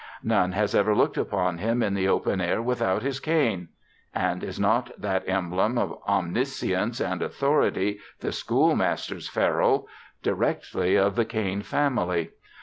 None 0.23 0.53
has 0.53 0.73
ever 0.73 0.95
looked 0.95 1.15
upon 1.17 1.59
him 1.59 1.83
in 1.83 1.93
the 1.93 2.07
open 2.07 2.41
air 2.41 2.59
without 2.59 3.03
his 3.03 3.19
cane. 3.19 3.67
And 4.15 4.43
is 4.43 4.59
not 4.59 4.89
that 4.99 5.29
emblem 5.29 5.77
of 5.77 5.95
omniscience 6.07 6.99
and 6.99 7.21
authority, 7.21 7.99
the 8.19 8.31
schoolmaster's 8.31 9.29
ferule, 9.29 9.87
directly 10.23 10.95
of 10.95 11.15
the 11.15 11.25
cane 11.25 11.61
family? 11.61 12.31